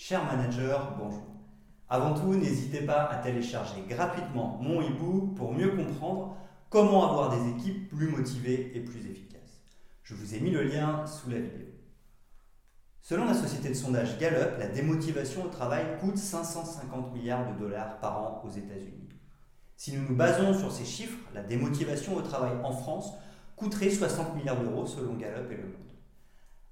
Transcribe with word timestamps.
Chers 0.00 0.24
managers, 0.24 0.78
bonjour. 0.96 1.26
Avant 1.88 2.14
tout, 2.14 2.32
n'hésitez 2.32 2.82
pas 2.82 3.06
à 3.06 3.16
télécharger 3.16 3.82
gratuitement 3.88 4.56
mon 4.62 4.80
e-book 4.80 5.34
pour 5.34 5.52
mieux 5.52 5.72
comprendre 5.72 6.36
comment 6.70 7.10
avoir 7.10 7.36
des 7.36 7.50
équipes 7.50 7.88
plus 7.88 8.06
motivées 8.06 8.70
et 8.76 8.80
plus 8.80 9.10
efficaces. 9.10 9.60
Je 10.04 10.14
vous 10.14 10.36
ai 10.36 10.40
mis 10.40 10.52
le 10.52 10.62
lien 10.62 11.04
sous 11.04 11.28
la 11.30 11.40
vidéo. 11.40 11.66
Selon 13.02 13.24
la 13.24 13.34
société 13.34 13.70
de 13.70 13.74
sondage 13.74 14.18
Gallup, 14.18 14.56
la 14.60 14.68
démotivation 14.68 15.44
au 15.44 15.48
travail 15.48 15.84
coûte 16.00 16.16
550 16.16 17.12
milliards 17.12 17.52
de 17.52 17.58
dollars 17.58 17.98
par 17.98 18.22
an 18.22 18.42
aux 18.46 18.50
États-Unis. 18.50 19.08
Si 19.76 19.96
nous 19.96 20.08
nous 20.08 20.16
basons 20.16 20.56
sur 20.56 20.70
ces 20.70 20.84
chiffres, 20.84 21.18
la 21.34 21.42
démotivation 21.42 22.14
au 22.14 22.22
travail 22.22 22.52
en 22.62 22.70
France 22.72 23.14
coûterait 23.56 23.90
60 23.90 24.36
milliards 24.36 24.60
d'euros 24.62 24.86
selon 24.86 25.14
Gallup 25.14 25.50
et 25.50 25.56
Le 25.56 25.64
Monde. 25.64 25.97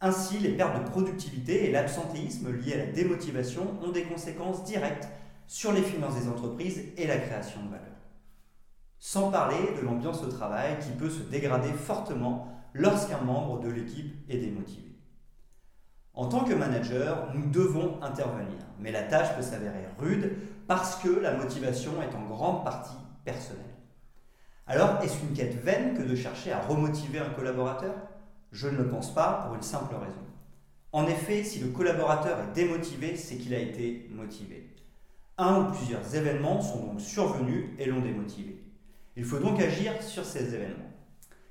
Ainsi, 0.00 0.38
les 0.38 0.50
pertes 0.50 0.78
de 0.82 0.90
productivité 0.90 1.66
et 1.66 1.72
l'absentéisme 1.72 2.52
liés 2.52 2.74
à 2.74 2.78
la 2.78 2.92
démotivation 2.92 3.78
ont 3.82 3.92
des 3.92 4.04
conséquences 4.04 4.64
directes 4.64 5.08
sur 5.46 5.72
les 5.72 5.82
finances 5.82 6.16
des 6.16 6.28
entreprises 6.28 6.82
et 6.96 7.06
la 7.06 7.16
création 7.16 7.62
de 7.62 7.70
valeur. 7.70 7.86
Sans 8.98 9.30
parler 9.30 9.74
de 9.76 9.84
l'ambiance 9.84 10.22
au 10.22 10.28
travail 10.28 10.78
qui 10.80 10.90
peut 10.90 11.10
se 11.10 11.22
dégrader 11.22 11.72
fortement 11.72 12.48
lorsqu'un 12.74 13.18
membre 13.18 13.60
de 13.60 13.70
l'équipe 13.70 14.14
est 14.28 14.38
démotivé. 14.38 14.82
En 16.12 16.26
tant 16.26 16.44
que 16.44 16.54
manager, 16.54 17.32
nous 17.34 17.46
devons 17.50 18.02
intervenir, 18.02 18.58
mais 18.78 18.90
la 18.90 19.02
tâche 19.02 19.34
peut 19.36 19.42
s'avérer 19.42 19.86
rude 19.98 20.36
parce 20.66 20.96
que 20.96 21.08
la 21.08 21.34
motivation 21.34 21.92
est 22.02 22.14
en 22.14 22.24
grande 22.24 22.64
partie 22.64 22.96
personnelle. 23.24 23.64
Alors, 24.66 25.00
est-ce 25.02 25.22
une 25.22 25.34
quête 25.34 25.62
vaine 25.62 25.96
que 25.96 26.02
de 26.02 26.16
chercher 26.16 26.52
à 26.52 26.60
remotiver 26.60 27.18
un 27.18 27.30
collaborateur? 27.30 27.94
Je 28.52 28.68
ne 28.68 28.78
le 28.78 28.88
pense 28.88 29.12
pas 29.12 29.42
pour 29.44 29.54
une 29.54 29.62
simple 29.62 29.94
raison. 29.94 30.24
En 30.92 31.06
effet, 31.06 31.44
si 31.44 31.58
le 31.58 31.68
collaborateur 31.68 32.38
est 32.40 32.52
démotivé, 32.54 33.16
c'est 33.16 33.36
qu'il 33.36 33.54
a 33.54 33.58
été 33.58 34.08
motivé. 34.10 34.74
Un 35.36 35.60
ou 35.60 35.72
plusieurs 35.72 36.14
événements 36.14 36.62
sont 36.62 36.86
donc 36.86 37.00
survenus 37.00 37.66
et 37.78 37.86
l'ont 37.86 38.00
démotivé. 38.00 38.64
Il 39.16 39.24
faut 39.24 39.38
donc 39.38 39.60
agir 39.60 40.02
sur 40.02 40.24
ces 40.24 40.54
événements. 40.54 40.90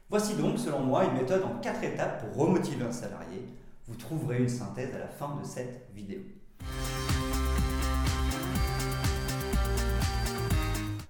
Voici 0.09 0.35
donc, 0.35 0.57
selon 0.57 0.79
moi, 0.81 1.05
une 1.05 1.13
méthode 1.13 1.43
en 1.43 1.59
quatre 1.59 1.83
étapes 1.83 2.23
pour 2.23 2.45
remotiver 2.45 2.83
un 2.85 2.91
salarié. 2.91 3.43
Vous 3.87 3.95
trouverez 3.95 4.39
une 4.39 4.49
synthèse 4.49 4.95
à 4.95 4.99
la 4.99 5.07
fin 5.07 5.35
de 5.35 5.45
cette 5.45 5.87
vidéo. 5.93 6.21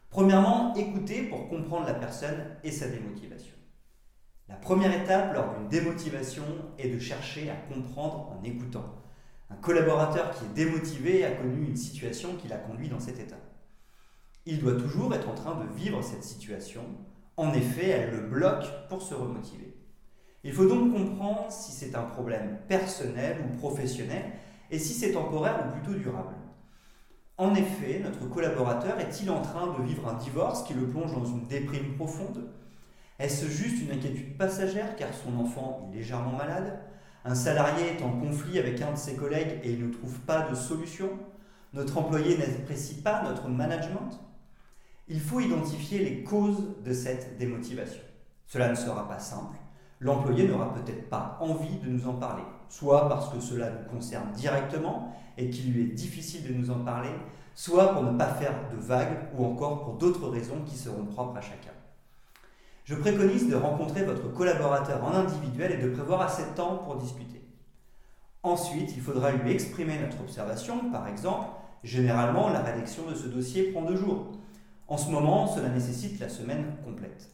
Premièrement, 0.10 0.74
écouter 0.76 1.24
pour 1.24 1.48
comprendre 1.48 1.86
la 1.88 1.94
personne 1.94 2.42
et 2.64 2.72
sa 2.72 2.88
démotivation. 2.88 3.55
La 4.48 4.56
première 4.56 4.94
étape 4.94 5.34
lors 5.34 5.56
d'une 5.56 5.70
démotivation 5.70 6.44
est 6.78 6.90
de 6.90 7.00
chercher 7.00 7.50
à 7.50 7.56
comprendre 7.56 8.32
en 8.32 8.44
écoutant. 8.44 8.86
Un 9.50 9.56
collaborateur 9.56 10.32
qui 10.32 10.46
est 10.46 10.66
démotivé 10.66 11.26
a 11.26 11.32
connu 11.32 11.66
une 11.66 11.76
situation 11.76 12.36
qui 12.36 12.48
l'a 12.48 12.58
conduit 12.58 12.90
dans 12.90 13.00
cet 13.00 13.20
état. 13.20 13.40
Il 14.46 14.60
doit 14.60 14.76
toujours 14.76 15.16
être 15.16 15.30
en 15.30 15.34
train 15.34 15.56
de 15.56 15.74
vivre 15.74 16.04
cette 16.04 16.24
situation. 16.24 16.84
En 17.38 17.54
effet, 17.54 17.90
elle 17.90 18.12
le 18.12 18.28
bloque 18.28 18.66
pour 18.88 19.02
se 19.02 19.16
remotiver. 19.16 19.76
Il 20.44 20.54
faut 20.54 20.68
donc 20.68 20.94
comprendre 20.94 21.48
si 21.50 21.72
c'est 21.72 21.96
un 21.96 22.04
problème 22.04 22.60
personnel 22.68 23.44
ou 23.44 23.58
professionnel 23.58 24.34
et 24.70 24.78
si 24.78 24.94
c'est 24.94 25.14
temporaire 25.14 25.66
ou 25.66 25.72
plutôt 25.72 25.98
durable. 25.98 26.36
En 27.38 27.56
effet, 27.56 28.00
notre 28.04 28.30
collaborateur 28.30 29.00
est-il 29.00 29.32
en 29.32 29.42
train 29.42 29.76
de 29.76 29.84
vivre 29.84 30.08
un 30.08 30.14
divorce 30.14 30.64
qui 30.64 30.76
le 30.76 30.88
plonge 30.88 31.14
dans 31.14 31.26
une 31.26 31.48
déprime 31.48 31.96
profonde? 31.96 32.48
Est-ce 33.18 33.48
juste 33.48 33.82
une 33.82 33.92
inquiétude 33.92 34.38
passagère 34.38 34.96
car 34.98 35.10
son 35.14 35.40
enfant 35.40 35.90
est 35.90 35.96
légèrement 35.96 36.34
malade? 36.34 36.80
Un 37.24 37.34
salarié 37.34 37.94
est 37.98 38.04
en 38.04 38.12
conflit 38.12 38.60
avec 38.60 38.82
un 38.82 38.92
de 38.92 38.98
ses 38.98 39.16
collègues 39.16 39.62
et 39.64 39.72
il 39.72 39.88
ne 39.88 39.94
trouve 39.94 40.20
pas 40.20 40.50
de 40.50 40.54
solution? 40.54 41.10
Notre 41.72 41.98
employé 41.98 42.38
n'apprécie 42.38 43.02
pas 43.02 43.24
notre 43.24 43.48
management? 43.48 44.20
Il 45.08 45.22
faut 45.22 45.40
identifier 45.40 46.00
les 46.00 46.24
causes 46.24 46.62
de 46.84 46.92
cette 46.92 47.38
démotivation. 47.38 48.02
Cela 48.48 48.70
ne 48.70 48.76
sera 48.76 49.08
pas 49.08 49.20
simple. 49.20 49.56
L'employé 50.02 50.46
n'aura 50.46 50.74
peut-être 50.74 51.10
pas 51.10 51.38
envie 51.40 51.78
de 51.78 51.88
nous 51.88 52.08
en 52.10 52.16
parler, 52.16 52.44
soit 52.68 53.08
parce 53.08 53.30
que 53.30 53.40
cela 53.40 53.70
nous 53.70 53.90
concerne 53.90 54.34
directement 54.34 55.16
et 55.38 55.50
qu'il 55.50 55.72
lui 55.72 55.84
est 55.84 55.94
difficile 55.94 56.46
de 56.46 56.54
nous 56.54 56.70
en 56.70 56.80
parler, 56.84 57.12
soit 57.54 57.94
pour 57.94 58.04
ne 58.04 58.18
pas 58.18 58.34
faire 58.34 58.70
de 58.74 58.78
vagues 58.78 59.30
ou 59.38 59.46
encore 59.46 59.86
pour 59.86 59.94
d'autres 59.94 60.28
raisons 60.28 60.64
qui 60.66 60.76
seront 60.76 61.06
propres 61.06 61.38
à 61.38 61.42
chacun. 61.42 61.72
Je 62.86 62.94
préconise 62.94 63.50
de 63.50 63.56
rencontrer 63.56 64.04
votre 64.04 64.32
collaborateur 64.32 65.04
en 65.04 65.16
individuel 65.16 65.72
et 65.72 65.84
de 65.84 65.90
prévoir 65.90 66.22
assez 66.22 66.44
de 66.44 66.56
temps 66.56 66.78
pour 66.78 66.98
discuter. 66.98 67.42
Ensuite, 68.44 68.96
il 68.96 69.02
faudra 69.02 69.32
lui 69.32 69.52
exprimer 69.52 69.98
notre 69.98 70.22
observation, 70.22 70.92
par 70.92 71.08
exemple, 71.08 71.48
généralement 71.84 72.50
la 72.50 72.62
rédaction 72.62 73.10
de 73.10 73.16
ce 73.16 73.26
dossier 73.26 73.72
prend 73.72 73.82
deux 73.82 73.96
jours. 73.96 74.34
En 74.88 74.98
ce 74.98 75.10
moment, 75.10 75.48
cela 75.48 75.70
nécessite 75.70 76.20
la 76.20 76.30
semaine 76.30 76.76
complète. 76.86 77.32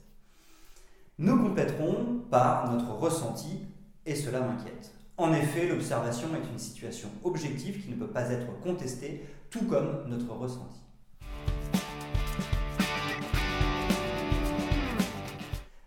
Nous 1.17 1.37
compléterons 1.43 2.21
par 2.29 2.71
notre 2.71 2.93
ressenti 2.93 3.65
et 4.05 4.15
cela 4.15 4.39
m'inquiète. 4.39 4.93
En 5.17 5.33
effet, 5.33 5.67
l'observation 5.67 6.29
est 6.33 6.49
une 6.49 6.59
situation 6.59 7.09
objective 7.25 7.83
qui 7.83 7.89
ne 7.89 7.97
peut 7.97 8.07
pas 8.07 8.31
être 8.31 8.57
contestée, 8.61 9.25
tout 9.49 9.65
comme 9.65 10.05
notre 10.07 10.31
ressenti. 10.33 10.79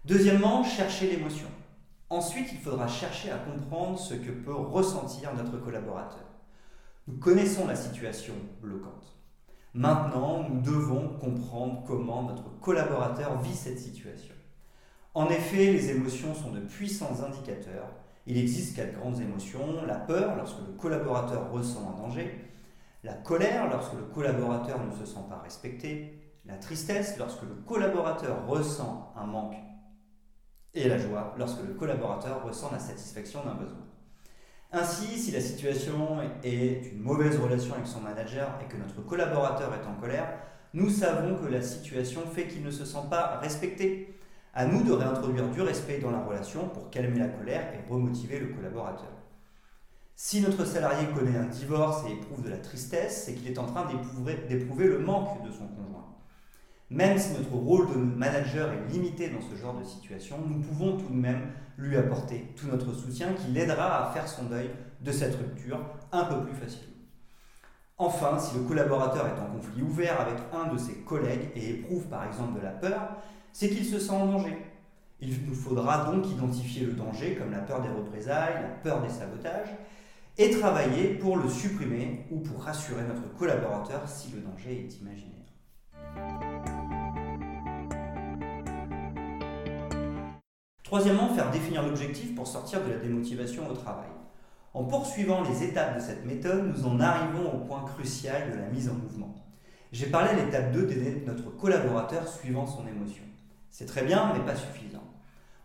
Deuxièmement, 0.04 0.62
chercher 0.64 1.10
l'émotion. 1.10 1.48
Ensuite, 2.10 2.52
il 2.52 2.58
faudra 2.58 2.86
chercher 2.86 3.30
à 3.30 3.38
comprendre 3.38 3.98
ce 3.98 4.14
que 4.14 4.30
peut 4.30 4.54
ressentir 4.54 5.34
notre 5.34 5.58
collaborateur. 5.58 6.24
Nous 7.06 7.18
connaissons 7.18 7.66
la 7.66 7.76
situation 7.76 8.34
bloquante. 8.60 9.16
Maintenant, 9.72 10.48
nous 10.48 10.60
devons 10.60 11.08
comprendre 11.18 11.82
comment 11.86 12.22
notre 12.22 12.58
collaborateur 12.60 13.40
vit 13.40 13.54
cette 13.54 13.78
situation. 13.78 14.34
En 15.14 15.28
effet, 15.28 15.72
les 15.72 15.90
émotions 15.90 16.34
sont 16.34 16.52
de 16.52 16.60
puissants 16.60 17.24
indicateurs 17.26 17.88
il 18.26 18.38
existe 18.38 18.76
quatre 18.76 18.98
grandes 18.98 19.20
émotions. 19.20 19.84
La 19.86 19.96
peur 19.96 20.36
lorsque 20.36 20.60
le 20.66 20.72
collaborateur 20.78 21.50
ressent 21.52 21.94
un 21.94 22.02
danger. 22.02 22.50
La 23.02 23.12
colère 23.12 23.68
lorsque 23.68 23.92
le 23.92 24.04
collaborateur 24.14 24.78
ne 24.82 24.90
se 24.92 25.04
sent 25.04 25.20
pas 25.28 25.40
respecté. 25.42 26.18
La 26.46 26.56
tristesse 26.56 27.18
lorsque 27.18 27.42
le 27.42 27.54
collaborateur 27.66 28.46
ressent 28.46 29.12
un 29.16 29.26
manque. 29.26 29.56
La 30.88 30.98
joie 30.98 31.34
lorsque 31.38 31.62
le 31.66 31.74
collaborateur 31.74 32.44
ressent 32.44 32.70
la 32.72 32.78
satisfaction 32.78 33.44
d'un 33.44 33.54
besoin. 33.54 33.84
Ainsi, 34.72 35.18
si 35.18 35.30
la 35.30 35.40
situation 35.40 36.18
est 36.42 36.92
une 36.92 37.00
mauvaise 37.00 37.38
relation 37.38 37.74
avec 37.74 37.86
son 37.86 38.00
manager 38.00 38.58
et 38.60 38.70
que 38.70 38.76
notre 38.76 39.00
collaborateur 39.02 39.72
est 39.72 39.86
en 39.86 39.94
colère, 40.00 40.28
nous 40.72 40.90
savons 40.90 41.36
que 41.36 41.46
la 41.46 41.62
situation 41.62 42.22
fait 42.26 42.48
qu'il 42.48 42.64
ne 42.64 42.70
se 42.70 42.84
sent 42.84 43.06
pas 43.08 43.38
respecté 43.38 44.14
à 44.52 44.66
nous 44.66 44.82
de 44.82 44.92
réintroduire 44.92 45.48
du 45.48 45.62
respect 45.62 46.00
dans 46.00 46.10
la 46.10 46.20
relation 46.20 46.68
pour 46.68 46.90
calmer 46.90 47.20
la 47.20 47.28
colère 47.28 47.72
et 47.72 47.90
remotiver 47.90 48.40
le 48.40 48.48
collaborateur. 48.48 49.12
Si 50.16 50.40
notre 50.40 50.64
salarié 50.64 51.08
connaît 51.08 51.36
un 51.36 51.46
divorce 51.46 52.04
et 52.08 52.12
éprouve 52.12 52.42
de 52.42 52.50
la 52.50 52.58
tristesse, 52.58 53.24
c'est 53.24 53.34
qu'il 53.34 53.48
est 53.48 53.58
en 53.58 53.66
train 53.66 53.86
d'éprouver 54.48 54.86
le 54.86 54.98
manque 54.98 55.44
de 55.44 55.50
son 55.50 55.66
conjoint. 55.68 56.03
Même 56.94 57.18
si 57.18 57.32
notre 57.32 57.56
rôle 57.56 57.88
de 57.88 57.96
manager 57.96 58.72
est 58.72 58.92
limité 58.92 59.28
dans 59.28 59.40
ce 59.40 59.60
genre 59.60 59.76
de 59.76 59.82
situation, 59.82 60.36
nous 60.46 60.60
pouvons 60.60 60.96
tout 60.96 61.12
de 61.12 61.18
même 61.18 61.50
lui 61.76 61.96
apporter 61.96 62.52
tout 62.54 62.68
notre 62.68 62.92
soutien 62.92 63.32
qui 63.32 63.50
l'aidera 63.50 64.08
à 64.08 64.12
faire 64.12 64.28
son 64.28 64.44
deuil 64.44 64.70
de 65.00 65.10
cette 65.10 65.34
rupture 65.34 65.80
un 66.12 66.22
peu 66.22 66.44
plus 66.44 66.54
facilement. 66.54 66.94
Enfin, 67.98 68.38
si 68.38 68.56
le 68.56 68.62
collaborateur 68.62 69.26
est 69.26 69.40
en 69.40 69.58
conflit 69.58 69.82
ouvert 69.82 70.20
avec 70.20 70.36
un 70.52 70.72
de 70.72 70.78
ses 70.78 70.94
collègues 71.00 71.50
et 71.56 71.70
éprouve 71.70 72.04
par 72.04 72.28
exemple 72.28 72.60
de 72.60 72.64
la 72.64 72.70
peur, 72.70 73.16
c'est 73.52 73.70
qu'il 73.70 73.84
se 73.84 73.98
sent 73.98 74.12
en 74.12 74.26
danger. 74.26 74.56
Il 75.18 75.34
nous 75.48 75.54
faudra 75.54 76.12
donc 76.12 76.30
identifier 76.30 76.86
le 76.86 76.92
danger 76.92 77.34
comme 77.34 77.50
la 77.50 77.58
peur 77.58 77.82
des 77.82 77.88
représailles, 77.88 78.62
la 78.62 78.68
peur 78.68 79.02
des 79.02 79.08
sabotages, 79.08 79.74
et 80.38 80.50
travailler 80.50 81.14
pour 81.14 81.38
le 81.38 81.48
supprimer 81.48 82.24
ou 82.30 82.38
pour 82.38 82.62
rassurer 82.62 83.02
notre 83.02 83.36
collaborateur 83.36 84.08
si 84.08 84.30
le 84.30 84.42
danger 84.42 84.86
est 84.86 85.00
imaginaire. 85.00 85.43
Troisièmement, 90.84 91.30
faire 91.30 91.50
définir 91.50 91.82
l'objectif 91.82 92.34
pour 92.34 92.46
sortir 92.46 92.84
de 92.84 92.90
la 92.90 92.98
démotivation 92.98 93.66
au 93.68 93.72
travail. 93.72 94.10
En 94.74 94.84
poursuivant 94.84 95.42
les 95.42 95.62
étapes 95.62 95.96
de 95.96 96.00
cette 96.00 96.26
méthode, 96.26 96.66
nous 96.66 96.86
en 96.86 97.00
arrivons 97.00 97.54
au 97.54 97.58
point 97.64 97.84
crucial 97.84 98.52
de 98.52 98.58
la 98.58 98.66
mise 98.66 98.90
en 98.90 98.94
mouvement. 98.94 99.34
J'ai 99.92 100.06
parlé 100.06 100.28
à 100.28 100.44
l'étape 100.44 100.72
2 100.72 100.86
d'aider 100.86 101.24
notre 101.26 101.48
collaborateur 101.56 102.28
suivant 102.28 102.66
son 102.66 102.86
émotion. 102.86 103.24
C'est 103.70 103.86
très 103.86 104.02
bien, 104.02 104.34
mais 104.34 104.44
pas 104.44 104.56
suffisant. 104.56 105.04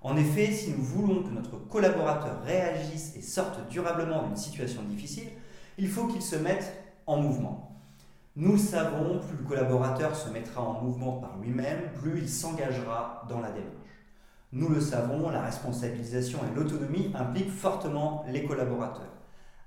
En 0.01 0.15
effet, 0.15 0.53
si 0.53 0.71
nous 0.71 0.81
voulons 0.81 1.21
que 1.23 1.31
notre 1.31 1.57
collaborateur 1.67 2.41
réagisse 2.45 3.17
et 3.17 3.21
sorte 3.21 3.67
durablement 3.67 4.23
d'une 4.23 4.37
situation 4.37 4.83
difficile, 4.83 5.27
il 5.77 5.89
faut 5.89 6.07
qu'il 6.07 6.21
se 6.21 6.37
mette 6.37 6.81
en 7.07 7.17
mouvement. 7.17 7.81
Nous 8.37 8.57
savons, 8.57 9.19
plus 9.19 9.37
le 9.37 9.43
collaborateur 9.43 10.15
se 10.15 10.29
mettra 10.29 10.61
en 10.61 10.81
mouvement 10.81 11.17
par 11.17 11.37
lui-même, 11.39 11.91
plus 11.99 12.19
il 12.19 12.29
s'engagera 12.29 13.25
dans 13.27 13.41
la 13.41 13.51
démarche. 13.51 13.78
Nous 14.51 14.69
le 14.69 14.81
savons, 14.81 15.29
la 15.29 15.43
responsabilisation 15.43 16.39
et 16.39 16.55
l'autonomie 16.55 17.11
impliquent 17.13 17.51
fortement 17.51 18.25
les 18.27 18.45
collaborateurs. 18.45 19.13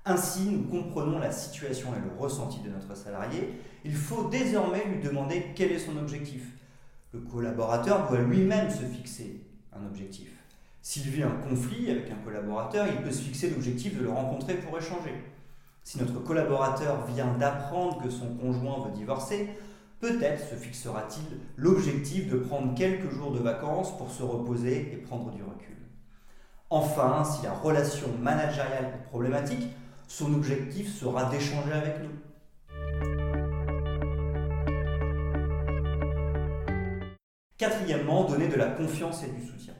Ainsi, 0.05 0.49
nous 0.49 0.63
comprenons 0.63 1.19
la 1.19 1.31
situation 1.31 1.89
et 1.95 1.99
le 1.99 2.19
ressenti 2.19 2.59
de 2.59 2.69
notre 2.69 2.95
salarié. 2.95 3.53
Il 3.85 3.95
faut 3.95 4.27
désormais 4.29 4.83
lui 4.85 5.01
demander 5.01 5.53
quel 5.55 5.71
est 5.71 5.79
son 5.79 5.95
objectif. 5.95 6.43
Le 7.13 7.21
collaborateur 7.21 8.09
doit 8.09 8.19
lui-même 8.19 8.69
se 8.69 8.83
fixer 8.83 9.41
un 9.71 9.85
objectif. 9.85 10.29
S'il 10.81 11.03
vit 11.03 11.23
un 11.23 11.29
conflit 11.29 11.89
avec 11.89 12.11
un 12.11 12.21
collaborateur, 12.25 12.85
il 12.87 13.01
peut 13.01 13.11
se 13.11 13.21
fixer 13.21 13.51
l'objectif 13.51 13.97
de 13.97 14.03
le 14.03 14.09
rencontrer 14.09 14.55
pour 14.55 14.77
échanger. 14.77 15.13
Si 15.85 15.97
notre 15.97 16.21
collaborateur 16.21 17.05
vient 17.05 17.33
d'apprendre 17.37 18.01
que 18.03 18.09
son 18.09 18.35
conjoint 18.35 18.85
veut 18.85 18.91
divorcer, 18.91 19.49
peut-être 20.03 20.49
se 20.49 20.55
fixera-t-il 20.55 21.39
l'objectif 21.55 22.29
de 22.29 22.35
prendre 22.35 22.75
quelques 22.75 23.09
jours 23.09 23.31
de 23.31 23.39
vacances 23.39 23.97
pour 23.97 24.11
se 24.11 24.21
reposer 24.21 24.91
et 24.91 24.97
prendre 24.97 25.31
du 25.31 25.41
recul. 25.41 25.77
Enfin, 26.69 27.23
si 27.23 27.41
la 27.45 27.53
relation 27.53 28.09
managériale 28.19 28.83
est 28.83 29.07
problématique, 29.07 29.65
son 30.09 30.33
objectif 30.33 30.93
sera 30.93 31.29
d'échanger 31.29 31.71
avec 31.71 31.95
nous. 32.03 32.09
Quatrièmement, 37.57 38.25
donner 38.25 38.49
de 38.49 38.57
la 38.57 38.71
confiance 38.71 39.23
et 39.23 39.31
du 39.31 39.47
soutien. 39.47 39.73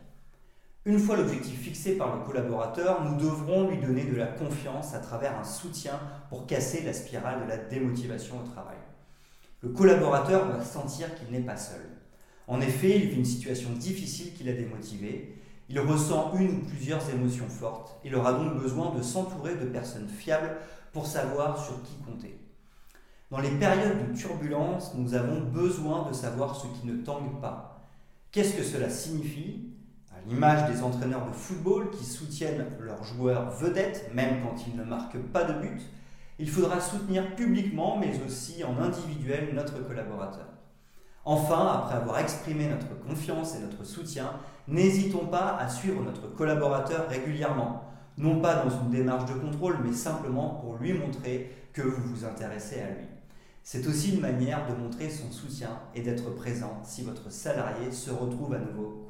Une 0.86 1.00
fois 1.00 1.18
l'objectif 1.18 1.60
fixé 1.60 1.98
par 1.98 2.16
le 2.16 2.24
collaborateur, 2.24 3.04
nous 3.04 3.18
devrons 3.18 3.70
lui 3.70 3.78
donner 3.78 4.06
de 4.06 4.16
la 4.16 4.28
confiance 4.28 4.94
à 4.94 5.00
travers 5.00 5.38
un 5.38 5.44
soutien 5.44 6.00
pour 6.30 6.48
casser 6.48 6.82
la 6.84 6.94
spirale 6.94 7.44
de 7.44 7.50
la 7.50 7.58
démotivation 7.58 8.40
au 8.40 8.48
travail. 8.48 8.78
Le 9.64 9.70
collaborateur 9.70 10.46
doit 10.48 10.62
sentir 10.62 11.16
qu'il 11.16 11.32
n'est 11.32 11.46
pas 11.46 11.56
seul. 11.56 11.80
En 12.48 12.60
effet, 12.60 13.00
il 13.00 13.08
vit 13.08 13.16
une 13.16 13.24
situation 13.24 13.70
difficile 13.70 14.34
qui 14.34 14.44
l'a 14.44 14.52
démotivé, 14.52 15.42
il 15.70 15.80
ressent 15.80 16.34
une 16.38 16.58
ou 16.58 16.60
plusieurs 16.66 17.10
émotions 17.10 17.48
fortes, 17.48 17.98
il 18.04 18.14
aura 18.14 18.34
donc 18.34 18.62
besoin 18.62 18.94
de 18.94 19.02
s'entourer 19.02 19.56
de 19.56 19.66
personnes 19.66 20.10
fiables 20.10 20.58
pour 20.92 21.08
savoir 21.08 21.58
sur 21.64 21.82
qui 21.82 21.96
compter. 22.06 22.38
Dans 23.32 23.40
les 23.40 23.52
périodes 23.52 24.12
de 24.12 24.18
turbulence, 24.18 24.96
nous 24.96 25.14
avons 25.14 25.40
besoin 25.40 26.10
de 26.10 26.14
savoir 26.14 26.58
ce 26.58 26.68
qui 26.68 26.86
ne 26.86 27.02
tangue 27.02 27.40
pas. 27.40 27.88
Qu'est-ce 28.34 28.58
que 28.58 28.64
cela 28.64 28.90
signifie? 28.90 29.70
À 30.12 30.20
l'image 30.28 30.70
des 30.70 30.84
entraîneurs 30.84 31.26
de 31.26 31.32
football 31.32 31.90
qui 31.92 32.04
soutiennent 32.04 32.66
leurs 32.82 33.06
joueurs 33.06 33.50
vedettes, 33.52 34.12
même 34.14 34.42
quand 34.44 34.68
ils 34.68 34.76
ne 34.76 34.84
marquent 34.84 35.22
pas 35.32 35.46
de 35.46 35.54
but, 35.62 35.82
il 36.40 36.50
faudra 36.50 36.80
soutenir 36.80 37.36
publiquement, 37.36 37.98
mais 37.98 38.20
aussi 38.26 38.64
en 38.64 38.82
individuel, 38.82 39.50
notre 39.54 39.86
collaborateur. 39.86 40.48
Enfin, 41.26 41.68
après 41.68 41.96
avoir 41.96 42.20
exprimé 42.20 42.68
notre 42.68 43.00
confiance 43.00 43.56
et 43.56 43.60
notre 43.60 43.86
soutien, 43.86 44.32
n'hésitons 44.68 45.28
pas 45.28 45.58
à 45.58 45.70
suivre 45.70 46.02
notre 46.04 46.34
collaborateur 46.36 47.08
régulièrement, 47.08 47.84
non 48.18 48.40
pas 48.42 48.56
dans 48.56 48.70
une 48.70 48.90
démarche 48.90 49.32
de 49.32 49.40
contrôle, 49.40 49.78
mais 49.84 49.94
simplement 49.94 50.62
pour 50.62 50.76
lui 50.78 50.94
montrer 50.94 51.52
que 51.72 51.82
vous 51.82 52.14
vous 52.14 52.26
intéressez 52.26 52.82
à 52.82 52.90
lui. 52.90 53.08
C'est 53.64 53.88
aussi 53.88 54.16
une 54.16 54.22
manière 54.22 54.68
de 54.68 54.76
montrer 54.76 55.10
son 55.10 55.32
soutien 55.32 55.70
et 55.96 56.02
d'être 56.02 56.36
présent 56.36 56.82
si 56.84 57.04
votre 57.04 57.32
salarié 57.32 57.92
se 57.92 58.12
retrouve 58.12 58.54
à 58.54 58.60
nouveau 58.60 59.08